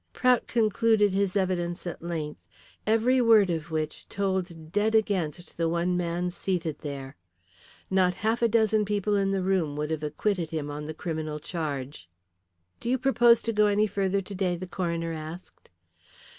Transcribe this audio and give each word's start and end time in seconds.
Prout 0.13 0.47
concluded 0.47 1.13
his 1.13 1.35
evidence 1.35 1.85
at 1.85 2.01
length, 2.01 2.41
every 2.87 3.21
word 3.21 3.51
of 3.51 3.69
which 3.69 4.09
told 4.09 4.71
dead 4.71 4.95
against 4.95 5.57
the 5.57 5.69
one 5.69 5.95
man 5.95 6.31
seated 6.31 6.79
there. 6.79 7.15
Not 7.91 8.15
half 8.15 8.41
a 8.41 8.47
dozen 8.47 8.83
people 8.83 9.15
in 9.15 9.29
the 9.29 9.43
room 9.43 9.75
would 9.75 9.91
have 9.91 10.01
acquitted 10.01 10.49
him 10.49 10.71
on 10.71 10.85
the 10.85 10.95
criminal 10.95 11.37
charge. 11.39 12.09
"Do 12.79 12.89
you 12.89 12.97
propose 12.97 13.43
to 13.43 13.53
go 13.53 13.67
any 13.67 13.85
further 13.85 14.21
today?" 14.23 14.55
the 14.55 14.65
coroner 14.65 15.11
asked. 15.13 15.69